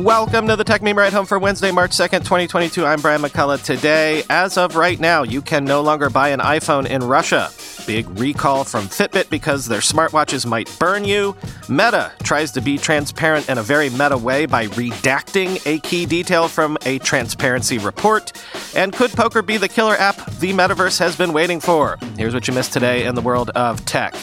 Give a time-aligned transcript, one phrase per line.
[0.00, 2.86] Welcome to the Techmeme Ride Home for Wednesday, March 2nd, 2022.
[2.86, 3.62] I'm Brian McCullough.
[3.62, 7.50] Today, as of right now, you can no longer buy an iPhone in Russia.
[7.86, 11.36] Big recall from Fitbit because their smartwatches might burn you.
[11.68, 16.48] Meta tries to be transparent in a very meta way by redacting a key detail
[16.48, 18.32] from a transparency report.
[18.74, 21.98] And could poker be the killer app the metaverse has been waiting for?
[22.16, 24.14] Here's what you missed today in the world of tech.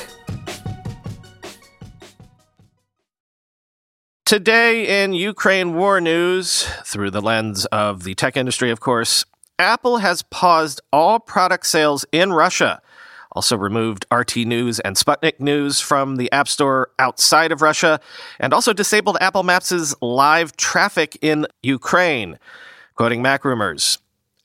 [4.28, 9.24] Today in Ukraine war news, through the lens of the tech industry, of course,
[9.58, 12.82] Apple has paused all product sales in Russia.
[13.32, 18.02] Also removed RT News and Sputnik News from the App Store outside of Russia,
[18.38, 22.38] and also disabled Apple Maps' live traffic in Ukraine.
[22.96, 23.98] Quoting MacRumors,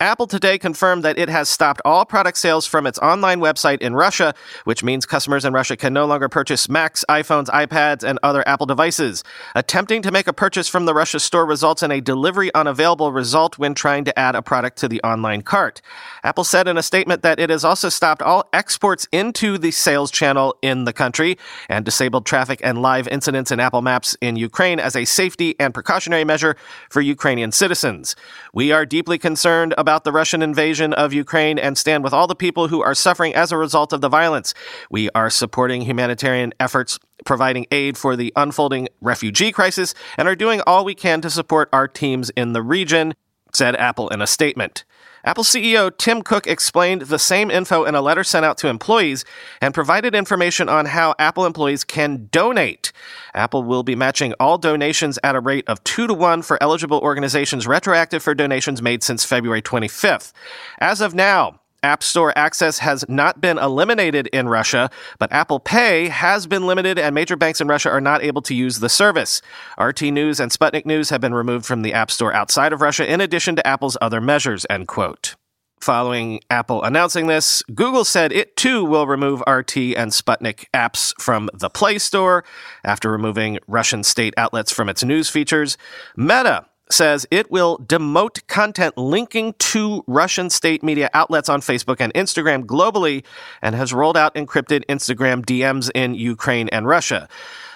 [0.02, 3.94] Apple today confirmed that it has stopped all product sales from its online website in
[3.94, 4.34] Russia,
[4.64, 8.66] which means customers in Russia can no longer purchase Macs, iPhones, iPads, and other Apple
[8.66, 9.22] devices.
[9.54, 13.58] Attempting to make a purchase from the Russia store results in a delivery unavailable result
[13.58, 15.80] when trying to add a product to the online cart.
[16.24, 20.10] Apple said in a statement that it has also stopped all exports into the sales
[20.10, 21.38] channel in the country
[21.68, 25.72] and disabled traffic and live incidents in Apple Maps in Ukraine as a safety and
[25.72, 26.56] precautionary measure
[26.90, 28.16] for Ukrainian citizens.
[28.52, 32.26] We are deeply concerned about about the Russian invasion of Ukraine and stand with all
[32.26, 34.54] the people who are suffering as a result of the violence.
[34.90, 40.62] We are supporting humanitarian efforts providing aid for the unfolding refugee crisis and are doing
[40.66, 43.12] all we can to support our teams in the region,
[43.52, 44.84] said Apple in a statement.
[45.24, 49.24] Apple CEO Tim Cook explained the same info in a letter sent out to employees
[49.60, 52.92] and provided information on how Apple employees can donate.
[53.32, 56.98] Apple will be matching all donations at a rate of 2 to 1 for eligible
[56.98, 60.32] organizations retroactive for donations made since February 25th.
[60.80, 66.08] As of now, App Store access has not been eliminated in Russia, but Apple Pay
[66.08, 69.42] has been limited and major banks in Russia are not able to use the service.
[69.78, 73.10] RT News and Sputnik News have been removed from the App Store outside of Russia
[73.10, 75.34] in addition to Apple's other measures, end quote.
[75.82, 81.50] Following Apple announcing this, Google said it too will remove RT and Sputnik apps from
[81.52, 82.44] the Play Store
[82.84, 85.76] after removing Russian state outlets from its news features.
[86.16, 92.12] Meta says it will demote content linking to Russian state media outlets on Facebook and
[92.14, 93.24] Instagram globally
[93.60, 97.28] and has rolled out encrypted Instagram DMs in Ukraine and Russia.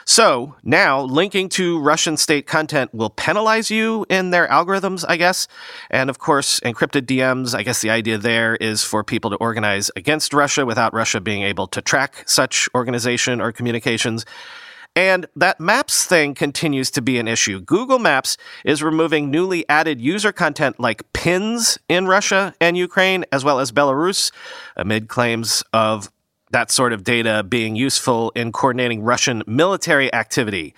[0.09, 5.48] So now linking to Russian state content will penalize you in their algorithms, I guess.
[5.91, 9.91] And of course, encrypted DMs, I guess the idea there is for people to organize
[9.97, 14.25] against Russia without Russia being able to track such organization or communications.
[14.97, 17.61] And that Maps thing continues to be an issue.
[17.61, 23.45] Google Maps is removing newly added user content like pins in Russia and Ukraine, as
[23.45, 24.33] well as Belarus,
[24.75, 26.11] amid claims of
[26.51, 30.75] that sort of data being useful in coordinating Russian military activity.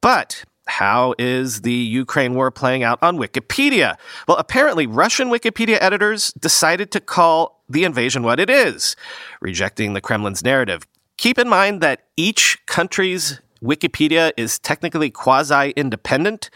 [0.00, 3.96] But how is the Ukraine war playing out on Wikipedia?
[4.26, 8.96] Well, apparently, Russian Wikipedia editors decided to call the invasion what it is,
[9.40, 10.86] rejecting the Kremlin's narrative.
[11.16, 16.50] Keep in mind that each country's Wikipedia is technically quasi independent.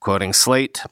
[0.00, 0.82] Quoting Slate,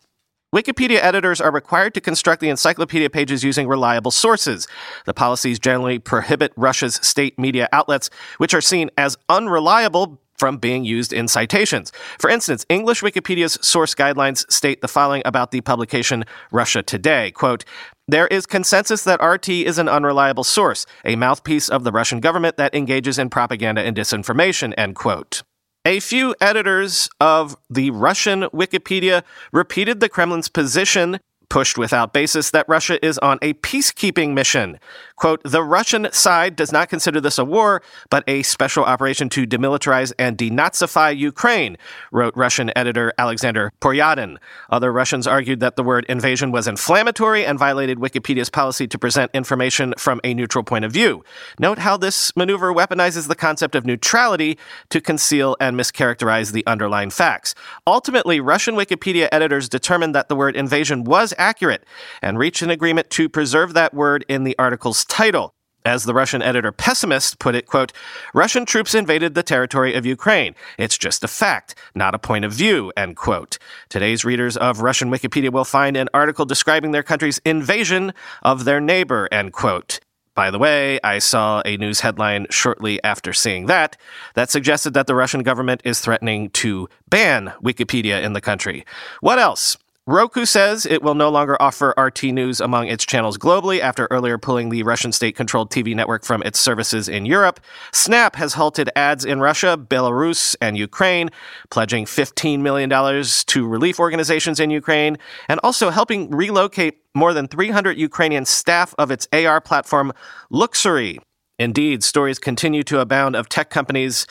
[0.55, 4.69] Wikipedia editors are required to construct the encyclopedia pages using reliable sources.
[5.05, 10.85] The policies generally prohibit Russia's state media outlets, which are seen as unreliable from being
[10.85, 11.91] used in citations.
[12.19, 17.33] For instance, English Wikipedia's source guidelines state the following about the publication Russia Today.
[17.33, 17.65] Quote,
[18.07, 22.57] there is consensus that RT is an unreliable source, a mouthpiece of the Russian government
[22.57, 25.43] that engages in propaganda and disinformation, end quote.
[25.87, 32.69] A few editors of the Russian Wikipedia repeated the Kremlin's position pushed without basis that
[32.69, 34.79] Russia is on a peacekeeping mission.
[35.17, 39.47] Quote, the Russian side does not consider this a war, but a special operation to
[39.47, 41.77] demilitarize and denazify Ukraine,
[42.13, 44.37] wrote Russian editor Alexander Poryadin.
[44.71, 49.31] Other Russians argued that the word invasion was inflammatory and violated Wikipedia's policy to present
[49.33, 51.25] information from a neutral point of view.
[51.59, 54.59] Note how this maneuver weaponizes the concept of neutrality
[54.91, 57.55] to conceal and mischaracterize the underlying facts.
[57.87, 61.85] Ultimately, Russian Wikipedia editors determined that the word invasion was accurate
[62.23, 65.53] and reach an agreement to preserve that word in the article's title.
[65.85, 67.93] As the Russian editor Pessimist put it, quote,
[68.35, 70.57] Russian troops invaded the territory of Ukraine.
[70.79, 73.57] It's just a fact, not a point of view, end quote.
[73.89, 78.13] Today's readers of Russian Wikipedia will find an article describing their country's invasion
[78.43, 80.01] of their neighbor, end quote.
[80.35, 83.97] By the way, I saw a news headline shortly after seeing that
[84.35, 88.85] that suggested that the Russian government is threatening to ban Wikipedia in the country.
[89.21, 89.79] What else?
[90.09, 94.39] Roku says it will no longer offer RT News among its channels globally after earlier
[94.39, 97.59] pulling the Russian state controlled TV network from its services in Europe.
[97.93, 101.31] Snap has halted ads in Russia, Belarus, and Ukraine,
[101.71, 105.17] pledging $15 million to relief organizations in Ukraine,
[105.49, 110.13] and also helping relocate more than 300 Ukrainian staff of its AR platform,
[110.53, 111.19] Looksery.
[111.59, 114.27] Indeed, stories continue to abound of tech companies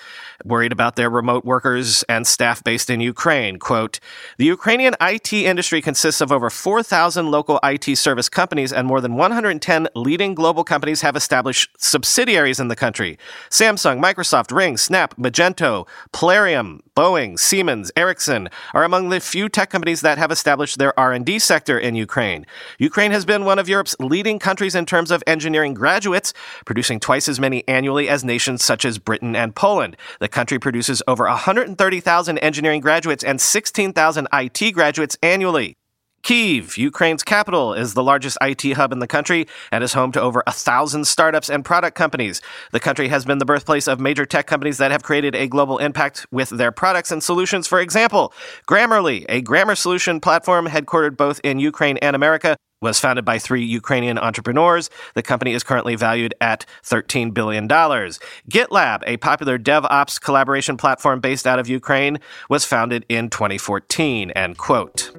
[0.46, 3.58] worried about their remote workers and staff based in Ukraine.
[3.58, 4.00] Quote,
[4.38, 9.16] the Ukrainian IT industry consists of over 4,000 local IT service companies and more than
[9.16, 13.18] 110 leading global companies have established subsidiaries in the country.
[13.50, 20.02] Samsung, Microsoft, Ring, Snap, Magento, Plarium, Boeing, Siemens, Ericsson are among the few tech companies
[20.02, 22.46] that have established their R&D sector in Ukraine.
[22.78, 26.34] Ukraine has been one of Europe's leading countries in terms of engineering graduates,
[26.66, 29.98] producing twice as many annually as nations such as Britain and Poland.
[30.20, 35.78] The country produces over 130,000 engineering graduates and 16,000 IT graduates annually.
[36.24, 40.20] Kiev, Ukraine's capital, is the largest IT hub in the country and is home to
[40.20, 42.42] over a thousand startups and product companies.
[42.72, 45.78] The country has been the birthplace of major tech companies that have created a global
[45.78, 47.68] impact with their products and solutions.
[47.68, 48.34] For example,
[48.68, 53.66] Grammarly, a grammar solution platform headquartered both in Ukraine and America, was founded by three
[53.66, 54.90] Ukrainian entrepreneurs.
[55.16, 57.68] The company is currently valued at $13 billion.
[57.68, 64.32] GitLab, a popular DevOps collaboration platform based out of Ukraine, was founded in 2014.
[64.32, 65.12] End quote.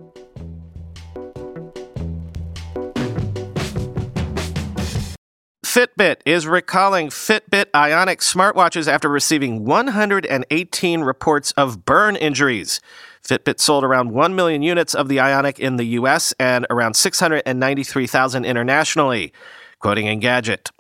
[5.64, 12.80] Fitbit is recalling Fitbit Ionic smartwatches after receiving 118 reports of burn injuries.
[13.26, 18.44] Fitbit sold around 1 million units of the Ionic in the US and around 693,000
[18.44, 19.32] internationally.
[19.80, 20.70] Quoting Engadget,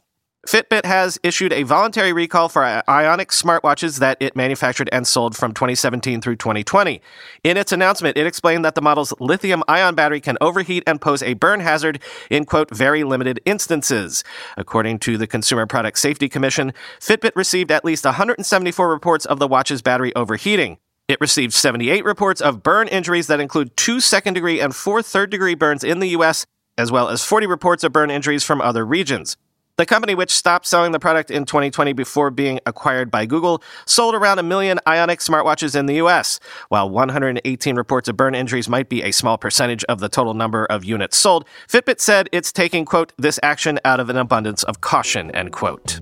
[0.46, 5.52] Fitbit has issued a voluntary recall for Ionic smartwatches that it manufactured and sold from
[5.52, 7.00] 2017 through 2020.
[7.42, 11.20] In its announcement, it explained that the model's lithium ion battery can overheat and pose
[11.24, 12.00] a burn hazard
[12.30, 14.22] in, quote, very limited instances.
[14.56, 19.48] According to the Consumer Product Safety Commission, Fitbit received at least 174 reports of the
[19.48, 20.78] watch's battery overheating.
[21.08, 25.30] It received 78 reports of burn injuries that include two second degree and four third
[25.30, 28.84] degree burns in the US, as well as 40 reports of burn injuries from other
[28.84, 29.36] regions.
[29.76, 34.16] The company, which stopped selling the product in 2020 before being acquired by Google, sold
[34.16, 36.40] around a million Ionic smartwatches in the US.
[36.70, 40.64] While 118 reports of burn injuries might be a small percentage of the total number
[40.64, 44.80] of units sold, Fitbit said it's taking, quote, this action out of an abundance of
[44.80, 46.00] caution, end quote.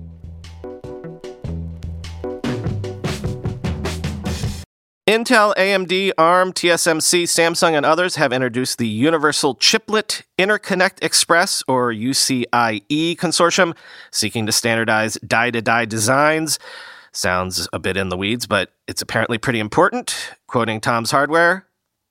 [5.07, 11.93] Intel, AMD, ARM, TSMC, Samsung, and others have introduced the Universal Chiplet Interconnect Express, or
[11.93, 13.75] UCIe consortium,
[14.09, 16.57] seeking to standardize die to die designs.
[17.11, 20.31] Sounds a bit in the weeds, but it's apparently pretty important.
[20.47, 21.67] Quoting Tom's Hardware,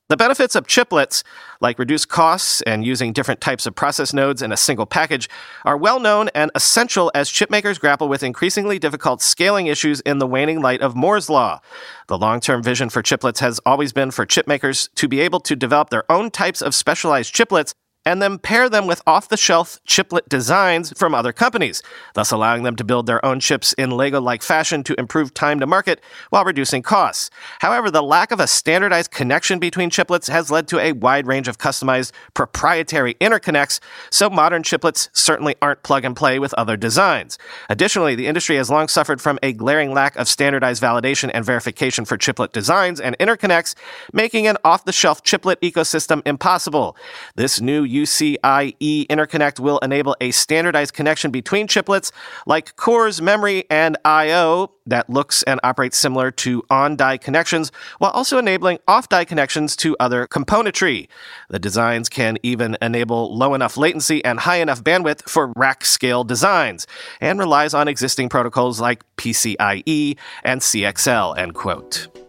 [0.09, 1.23] the benefits of chiplets,
[1.61, 5.31] like reduced costs and using different types of process nodes in a single package,
[5.65, 10.27] are well known and essential as chipmakers grapple with increasingly difficult scaling issues in the
[10.27, 11.61] waning light of Moore's Law.
[12.09, 15.57] The long term vision for chiplets has always been for chipmakers to be able to
[15.57, 17.73] develop their own types of specialized chiplets
[18.07, 21.83] and then pair them with off the shelf chiplet designs from other companies,
[22.15, 25.61] thus allowing them to build their own chips in Lego like fashion to improve time
[25.61, 27.31] to market while reducing costs.
[27.61, 31.49] However, the lack of a standardized connection between chiplets has led to a wide range
[31.49, 33.81] of customized proprietary interconnects,
[34.11, 37.39] so modern chiplets certainly aren't plug and play with other designs.
[37.69, 42.05] Additionally, the industry has long suffered from a glaring lack of standardized validation and verification
[42.05, 43.75] for chiplet designs and interconnects,
[44.13, 46.97] making an off the shelf chiplet ecosystem impossible.
[47.37, 52.11] This new UCIe interconnect will enable a standardized connection between chiplets
[52.47, 58.39] like cores, memory, and I/O that looks and operates similar to on-die connections while also
[58.39, 61.09] enabling off-die connections to other componentry.
[61.49, 66.25] The designs can even enable low enough latency and high enough bandwidth for rack scale
[66.25, 66.87] designs
[67.21, 72.24] and relies on existing protocols like PCIe and CXL, end quote.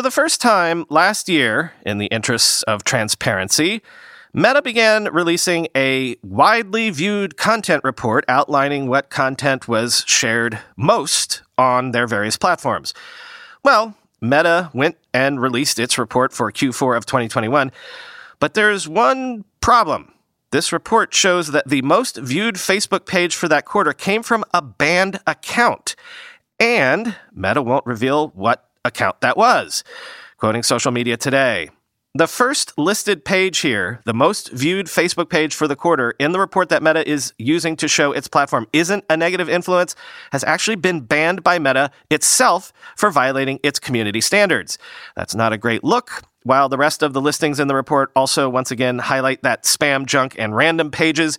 [0.00, 3.82] For the first time last year, in the interests of transparency,
[4.32, 11.90] Meta began releasing a widely viewed content report outlining what content was shared most on
[11.90, 12.94] their various platforms.
[13.62, 17.70] Well, Meta went and released its report for Q4 of 2021,
[18.38, 20.14] but there's one problem.
[20.50, 24.62] This report shows that the most viewed Facebook page for that quarter came from a
[24.62, 25.94] banned account.
[26.58, 29.84] And Meta won't reveal what account that was.
[30.38, 31.70] Quoting social media today.
[32.14, 36.40] The first listed page here, the most viewed Facebook page for the quarter in the
[36.40, 39.94] report that Meta is using to show its platform isn't a negative influence,
[40.32, 44.76] has actually been banned by Meta itself for violating its community standards.
[45.14, 46.24] That's not a great look.
[46.42, 50.06] While the rest of the listings in the report also once again highlight that spam,
[50.06, 51.38] junk, and random pages,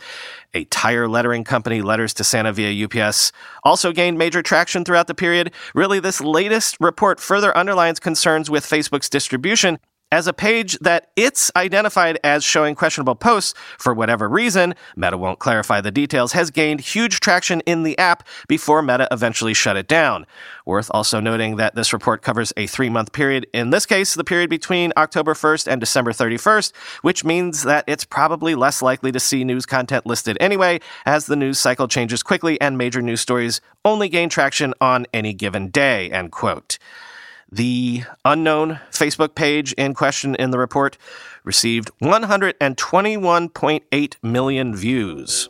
[0.54, 3.32] a tire lettering company, Letters to Santa via UPS,
[3.64, 5.54] also gained major traction throughout the period.
[5.74, 9.80] Really, this latest report further underlines concerns with Facebook's distribution
[10.12, 15.40] as a page that it's identified as showing questionable posts for whatever reason, Meta won't
[15.40, 19.88] clarify the details, has gained huge traction in the app before Meta eventually shut it
[19.88, 20.26] down.
[20.66, 24.24] Worth also noting that this report covers a three month period, in this case, the
[24.24, 29.20] period between October 1st and December 31st, which means that it's probably less likely to
[29.20, 33.62] see news content listed anyway, as the news cycle changes quickly and major news stories
[33.86, 36.78] only gain traction on any given day, end quote.
[37.54, 40.98] The unknown Facebook page in question in the report
[41.44, 45.50] received 121.8 million views.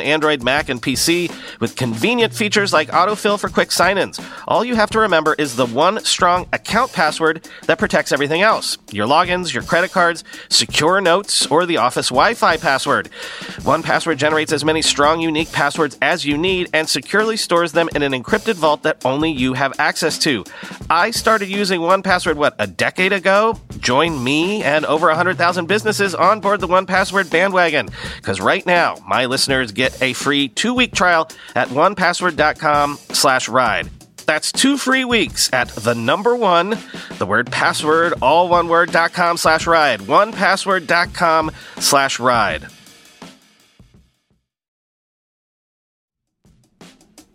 [0.00, 1.30] iPhone, Android, Mac, and PC
[1.60, 4.20] with convenient features like autofill for quick sign ins.
[4.48, 8.78] All you have to remember is the one strong account password that protects everything else
[8.92, 13.08] your logins, your credit cards, secure notes, or the office Wi Fi password.
[13.60, 18.02] 1Password generates as many strong, unique passwords as you need and securely stores them in
[18.02, 20.44] an encrypted vault that only you have access to.
[20.88, 23.58] I started using 1Password, what, a decade ago?
[23.80, 27.88] Join me and over 100,000 businesses on board the 1Password bandwagon.
[28.16, 33.88] Because right now, my listeners get a free two-week trial at onepassword.com slash ride.
[34.26, 36.78] That's two free weeks at the number one,
[37.18, 40.00] the word password, all one word, dot com slash ride.
[40.00, 42.66] Onepassword.com slash ride.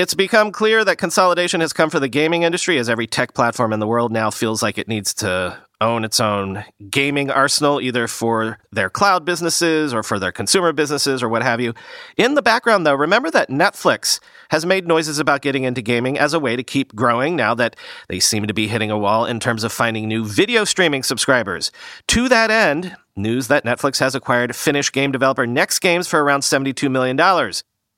[0.00, 3.70] It's become clear that consolidation has come for the gaming industry as every tech platform
[3.70, 8.08] in the world now feels like it needs to own its own gaming arsenal, either
[8.08, 11.74] for their cloud businesses or for their consumer businesses or what have you.
[12.16, 16.32] In the background, though, remember that Netflix has made noises about getting into gaming as
[16.32, 17.76] a way to keep growing now that
[18.08, 21.70] they seem to be hitting a wall in terms of finding new video streaming subscribers.
[22.06, 26.40] To that end, news that Netflix has acquired Finnish game developer Next Games for around
[26.40, 27.18] $72 million.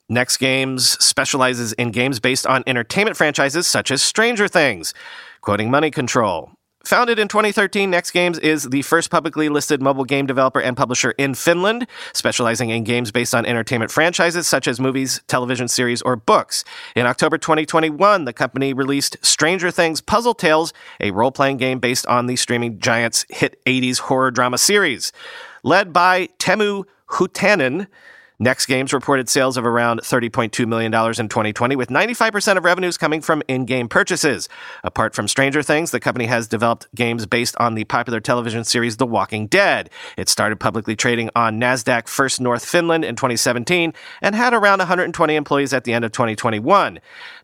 [0.08, 4.92] Next Games specializes in games based on entertainment franchises such as Stranger Things.
[5.40, 6.50] Quoting Money Control.
[6.84, 11.12] Founded in 2013, Next Games is the first publicly listed mobile game developer and publisher
[11.12, 16.16] in Finland, specializing in games based on entertainment franchises such as movies, television series, or
[16.16, 16.64] books.
[16.96, 22.04] In October 2021, the company released Stranger Things Puzzle Tales, a role playing game based
[22.06, 25.12] on the streaming giant's hit 80s horror drama series.
[25.62, 27.86] Led by Teemu Huuhtanen,
[28.42, 33.20] Next Games reported sales of around $30.2 million in 2020, with 95% of revenues coming
[33.20, 34.48] from in game purchases.
[34.82, 38.96] Apart from Stranger Things, the company has developed games based on the popular television series
[38.96, 39.90] The Walking Dead.
[40.16, 45.36] It started publicly trading on NASDAQ First North Finland in 2017 and had around 120
[45.36, 46.98] employees at the end of 2021.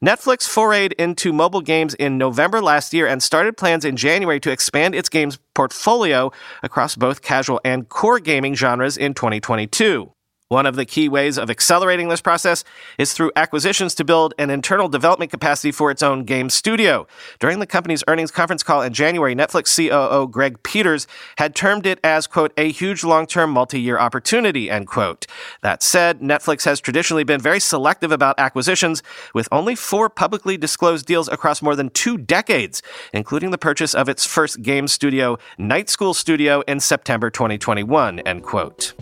[0.05, 4.51] Netflix forayed into mobile games in November last year and started plans in January to
[4.51, 6.33] expand its games portfolio
[6.65, 10.13] across both casual and core gaming genres in 2022.
[10.51, 12.65] One of the key ways of accelerating this process
[12.97, 17.07] is through acquisitions to build an internal development capacity for its own game studio.
[17.39, 22.01] During the company's earnings conference call in January, Netflix COO Greg Peters had termed it
[22.03, 25.27] as, quote, a huge long-term multi-year opportunity, end quote.
[25.61, 29.03] That said, Netflix has traditionally been very selective about acquisitions,
[29.35, 32.81] with only four publicly disclosed deals across more than two decades,
[33.13, 38.43] including the purchase of its first game studio, Night School Studio, in September 2021, end
[38.45, 38.95] quote.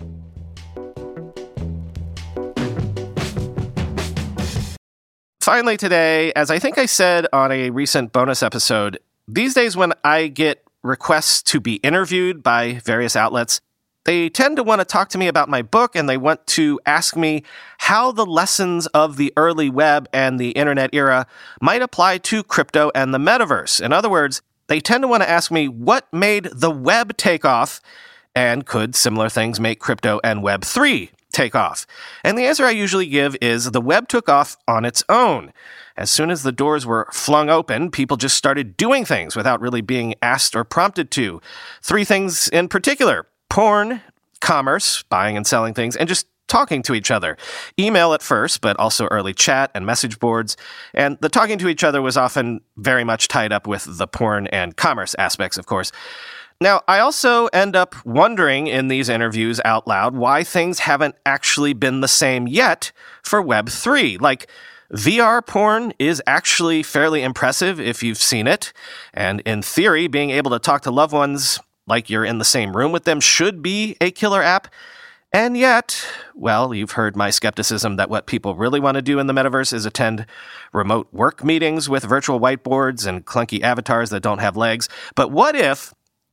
[5.46, 8.98] Finally, today, as I think I said on a recent bonus episode,
[9.28, 13.60] these days when I get requests to be interviewed by various outlets,
[14.06, 16.80] they tend to want to talk to me about my book and they want to
[16.84, 17.44] ask me
[17.78, 21.28] how the lessons of the early web and the internet era
[21.62, 23.80] might apply to crypto and the metaverse.
[23.80, 27.44] In other words, they tend to want to ask me what made the web take
[27.44, 27.80] off
[28.34, 31.86] and could similar things make crypto and web 3 take off?
[32.24, 35.52] And the answer I usually give is the web took off on its own.
[35.96, 39.80] As soon as the doors were flung open, people just started doing things without really
[39.80, 41.40] being asked or prompted to.
[41.82, 44.02] Three things in particular porn,
[44.40, 47.36] commerce, buying and selling things, and just talking to each other.
[47.78, 50.56] Email at first, but also early chat and message boards.
[50.94, 54.46] And the talking to each other was often very much tied up with the porn
[54.48, 55.92] and commerce aspects, of course.
[56.60, 61.74] Now, I also end up wondering in these interviews out loud why things haven't actually
[61.74, 64.20] been the same yet for Web3.
[64.20, 64.48] Like,
[64.92, 68.72] VR porn is actually fairly impressive if you've seen it.
[69.12, 72.76] And in theory, being able to talk to loved ones like you're in the same
[72.76, 74.68] room with them should be a killer app.
[75.32, 79.26] And yet, well, you've heard my skepticism that what people really want to do in
[79.26, 80.24] the metaverse is attend
[80.72, 84.88] remote work meetings with virtual whiteboards and clunky avatars that don't have legs.
[85.14, 85.92] But what if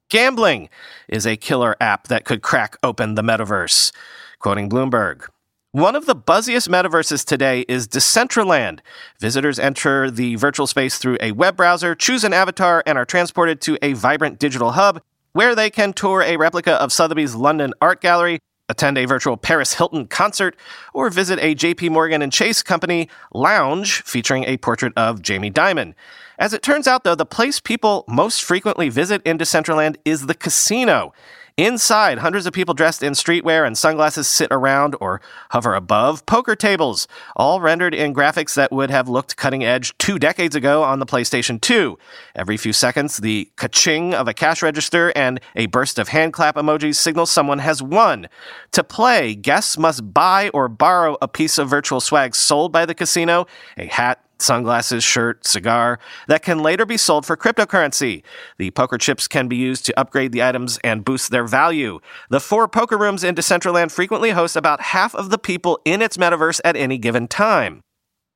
[0.10, 0.70] Gambling
[1.08, 3.92] is a killer app that could crack open the metaverse.
[4.40, 5.28] Quoting Bloomberg.
[5.72, 8.80] One of the buzziest metaverses today is Decentraland.
[9.20, 13.60] Visitors enter the virtual space through a web browser, choose an avatar, and are transported
[13.62, 18.02] to a vibrant digital hub where they can tour a replica of Sotheby's London Art
[18.02, 18.38] Gallery,
[18.70, 20.56] attend a virtual Paris Hilton concert,
[20.94, 25.96] or visit a JP Morgan and Chase company lounge featuring a portrait of Jamie Dimon.
[26.44, 30.34] As it turns out, though, the place people most frequently visit in Decentraland is the
[30.36, 31.14] casino.
[31.56, 36.54] Inside, hundreds of people dressed in streetwear and sunglasses sit around or hover above poker
[36.54, 41.00] tables, all rendered in graphics that would have looked cutting edge two decades ago on
[41.00, 41.98] the PlayStation 2.
[42.36, 46.58] Every few seconds, the ka-ching of a cash register and a burst of hand clap
[46.58, 48.28] emojis signal someone has won.
[48.74, 52.96] To play, guests must buy or borrow a piece of virtual swag sold by the
[52.96, 58.24] casino, a hat, sunglasses, shirt, cigar that can later be sold for cryptocurrency.
[58.58, 62.00] The poker chips can be used to upgrade the items and boost their value.
[62.30, 66.18] The four poker rooms in Decentraland frequently host about half of the people in its
[66.18, 67.84] metaverse at any given time.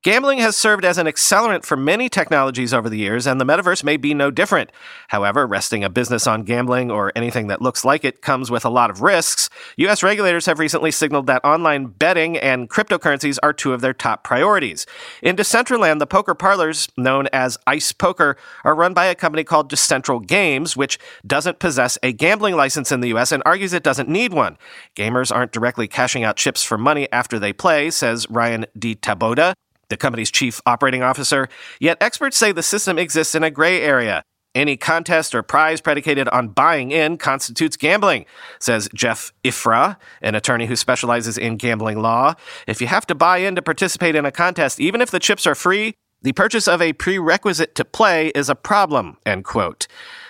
[0.07, 3.83] Gambling has served as an accelerant for many technologies over the years, and the metaverse
[3.83, 4.71] may be no different.
[5.09, 8.69] However, resting a business on gambling or anything that looks like it comes with a
[8.69, 9.49] lot of risks.
[9.75, 10.03] U.S.
[10.03, 14.85] regulators have recently signaled that online betting and cryptocurrencies are two of their top priorities.
[15.21, 19.69] In Decentraland, the poker parlors, known as Ice Poker, are run by a company called
[19.69, 23.33] Decentral Games, which doesn't possess a gambling license in the U.S.
[23.33, 24.57] and argues it doesn't need one.
[24.95, 29.53] Gamers aren't directly cashing out chips for money after they play, says Ryan DiTaboda
[29.89, 31.47] the company's chief operating officer,
[31.79, 34.23] yet experts say the system exists in a gray area.
[34.55, 38.25] Any contest or prize predicated on buying in constitutes gambling,
[38.59, 42.33] says Jeff Ifrah, an attorney who specializes in gambling law.
[42.65, 45.45] If you have to buy in to participate in a contest, even if the chips
[45.45, 49.85] are free, the purchase of a prerequisite to play is a problem, end quote.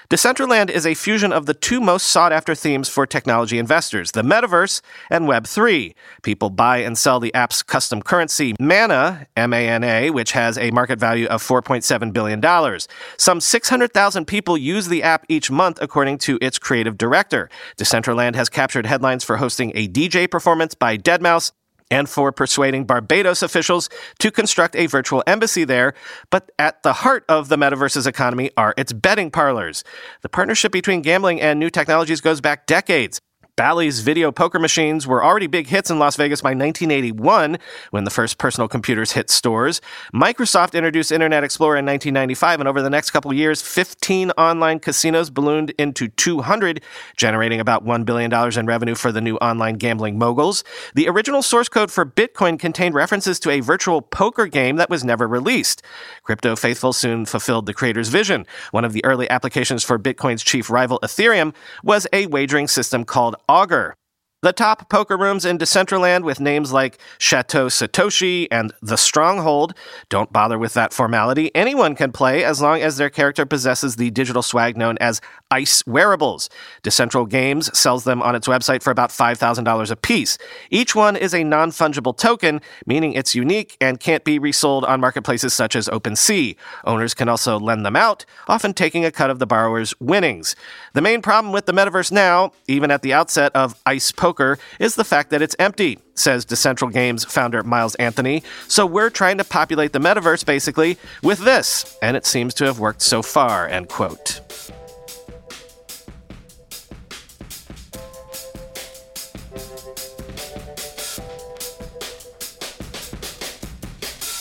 [0.10, 4.22] Decentraland is a fusion of the two most sought after themes for technology investors the
[4.22, 5.94] metaverse and Web3.
[6.24, 10.58] People buy and sell the app's custom currency, Mana, M A N A, which has
[10.58, 12.80] a market value of $4.7 billion.
[13.18, 17.50] Some 600,000 people use the app each month, according to its creative director.
[17.78, 21.52] Decentraland has captured headlines for hosting a DJ performance by Deadmau5
[21.92, 25.94] and for persuading Barbados officials to construct a virtual embassy there.
[26.30, 29.84] But at the heart of the metaverse's economy are its betting parlors.
[30.22, 33.20] The partnership between gambling and new technologies goes back decades.
[33.58, 37.58] Bally's video poker machines were already big hits in Las Vegas by 1981
[37.90, 39.82] when the first personal computers hit stores.
[40.14, 45.32] Microsoft introduced Internet Explorer in 1995, and over the next couple years, 15 online casinos
[45.32, 46.84] ballooned into 200,
[47.16, 50.64] generating about $1 billion in revenue for the new online gambling moguls.
[50.94, 55.04] The original source code for Bitcoin contained references to a virtual poker game that was
[55.04, 55.82] never released.
[56.22, 58.46] Crypto faithful soon fulfilled the creator's vision.
[58.70, 63.36] One of the early applications for Bitcoin's chief rival Ethereum was a wagering system called
[63.50, 63.96] Augur.
[64.48, 69.74] The top poker rooms in Decentraland with names like Chateau Satoshi and The Stronghold
[70.08, 71.54] don't bother with that formality.
[71.54, 75.20] Anyone can play as long as their character possesses the digital swag known as
[75.52, 76.50] Ice Wearables.
[76.82, 80.38] Decentral Games sells them on its website for about $5,000 a piece.
[80.70, 85.02] Each one is a non fungible token, meaning it's unique and can't be resold on
[85.02, 86.56] marketplaces such as OpenSea.
[86.86, 90.56] Owners can also lend them out, often taking a cut of the borrower's winnings.
[90.94, 94.60] The main problem with the metaverse now, even at the outset of Ice Poker, poker
[94.80, 98.44] is the fact that it's empty, says Decentral Games founder Miles Anthony.
[98.68, 102.80] So we're trying to populate the metaverse basically with this, and it seems to have
[102.80, 104.42] worked so far, end quote.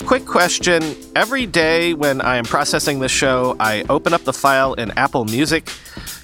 [0.07, 0.95] Quick question.
[1.17, 5.25] Every day when I am processing this show, I open up the file in Apple
[5.25, 5.69] Music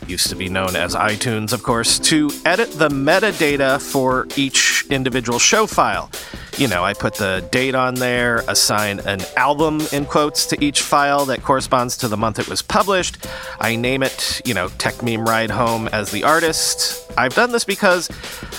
[0.06, 5.38] used to be known as iTunes, of course, to edit the metadata for each individual
[5.38, 6.10] show file.
[6.58, 10.82] You know, I put the date on there, assign an album in quotes to each
[10.82, 13.26] file that corresponds to the month it was published.
[13.58, 17.10] I name it, you know, Techmeme Ride Home as the artist.
[17.16, 18.10] I've done this because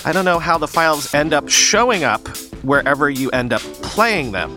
[0.04, 2.26] I don't know how the files end up showing up
[2.62, 4.56] wherever you end up playing them.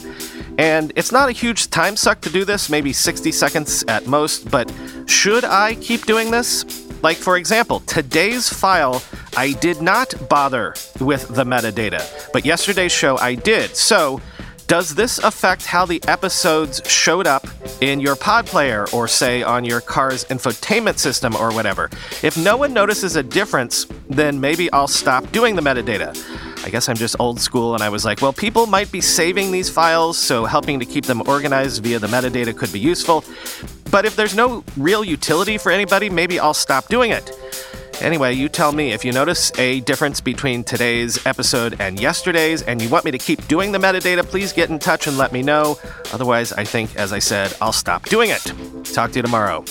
[0.58, 4.50] And it's not a huge time suck to do this, maybe 60 seconds at most,
[4.50, 4.72] but
[5.06, 6.65] should I keep doing this?
[7.04, 9.04] Like, for example, today's file,
[9.36, 13.76] I did not bother with the metadata, but yesterday's show I did.
[13.76, 14.20] So,
[14.67, 17.48] does this affect how the episodes showed up
[17.80, 21.89] in your pod player or, say, on your car's infotainment system or whatever?
[22.22, 26.13] If no one notices a difference, then maybe I'll stop doing the metadata.
[26.67, 29.53] I guess I'm just old school and I was like, well, people might be saving
[29.53, 33.23] these files, so helping to keep them organized via the metadata could be useful.
[33.89, 37.32] But if there's no real utility for anybody, maybe I'll stop doing it.
[38.01, 42.82] Anyway, you tell me if you notice a difference between today's episode and yesterday's, and
[42.82, 45.41] you want me to keep doing the metadata, please get in touch and let me
[45.41, 45.80] know.
[46.12, 48.43] Otherwise, I think, as I said, I'll stop doing it.
[48.93, 49.63] Talk to you tomorrow.